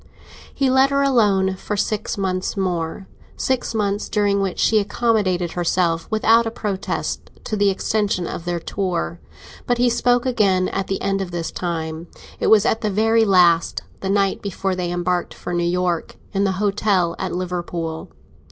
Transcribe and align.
He 0.51 0.71
let 0.71 0.89
her 0.89 1.03
alone 1.03 1.55
for 1.57 1.77
six 1.77 2.17
months 2.17 2.57
more—six 2.57 3.75
months 3.75 4.09
during 4.09 4.41
which 4.41 4.57
she 4.57 4.79
accommodated 4.79 5.51
herself 5.51 6.07
without 6.09 6.47
a 6.47 6.49
protest 6.49 7.29
to 7.43 7.55
the 7.55 7.69
extension 7.69 8.25
of 8.25 8.43
their 8.45 8.59
tour. 8.59 9.19
But 9.67 9.77
he 9.77 9.91
spoke 9.91 10.25
again 10.25 10.69
at 10.69 10.87
the 10.87 10.99
end 11.03 11.21
of 11.21 11.29
this 11.29 11.51
time; 11.51 12.07
it 12.39 12.47
was 12.47 12.65
at 12.65 12.81
the 12.81 12.89
very 12.89 13.25
last, 13.25 13.83
the 13.99 14.09
night 14.09 14.41
before 14.41 14.73
they 14.75 14.91
embarked 14.91 15.35
for 15.35 15.53
New 15.53 15.63
York, 15.69 16.15
in 16.33 16.45
the 16.45 16.53
hotel 16.53 17.15
at 17.19 17.35
Liverpool. 17.35 18.09